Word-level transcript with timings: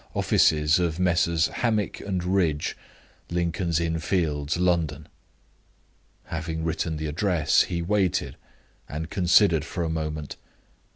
Offices 0.15 0.79
of 0.79 0.99
Messrs. 0.99 1.47
Hammick 1.49 1.99
and 2.01 2.23
Ridge, 2.23 2.75
Lincoln's 3.29 3.79
Inn 3.79 3.99
Fields, 3.99 4.57
London." 4.57 5.07
Having 6.23 6.63
written 6.63 6.97
the 6.97 7.05
address, 7.05 7.61
he 7.61 7.83
waited, 7.83 8.35
and 8.89 9.11
considered 9.11 9.63
for 9.63 9.83
a 9.83 9.89
moment. 9.91 10.37